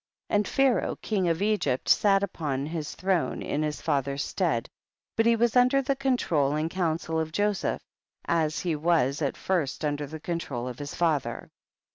9. 0.31 0.37
And 0.37 0.47
Pharaoh 0.47 0.95
king 1.03 1.29
of 1.29 1.43
Egypt 1.43 1.87
sal 1.87 2.23
upon 2.23 2.65
his 2.65 2.95
throne 2.95 3.43
in 3.43 3.61
his 3.61 3.81
father's 3.81 4.23
stead, 4.23 4.67
but 5.15 5.27
he 5.27 5.35
was 5.35 5.55
under 5.55 5.79
the 5.79 5.95
control 5.95 6.55
and 6.55 6.71
counsel 6.71 7.19
of 7.19 7.31
Joseph, 7.31 7.83
as 8.25 8.57
he 8.61 8.75
was 8.75 9.21
at 9.21 9.37
first 9.37 9.85
under 9.85 10.07
the 10.07 10.19
control 10.19 10.67
of 10.67 10.79
his 10.79 10.95
father. 10.95 11.51